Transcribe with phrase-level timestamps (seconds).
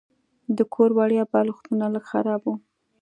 [0.57, 2.53] د کور وړیا بالښتونه لږ خراب وو.